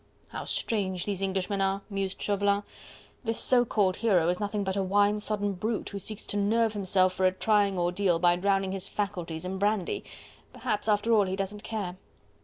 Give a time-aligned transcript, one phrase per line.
[0.29, 2.63] how strange these Englishmen are!" mused Chauvelin;
[3.23, 6.73] "this so called hero is nothing but a wine sodden brute, who seeks to nerve
[6.73, 10.03] himself for a trying ordeal by drowning his faculties in brandy...
[10.53, 11.97] Perhaps after all he doesn't care!..."